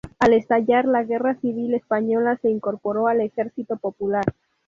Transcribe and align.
Al 0.17 0.33
estallar 0.33 0.85
la 0.85 1.03
guerra 1.03 1.35
civil 1.35 1.75
española, 1.75 2.35
se 2.41 2.49
incorporó 2.49 3.05
al 3.07 3.21
ejercito 3.21 3.77
popular. 3.77 4.23